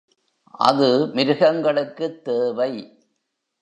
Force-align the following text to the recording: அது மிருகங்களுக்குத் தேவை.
அது 0.59 1.07
மிருகங்களுக்குத் 1.07 2.23
தேவை. 2.23 2.71